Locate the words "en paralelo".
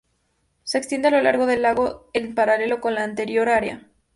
2.13-2.81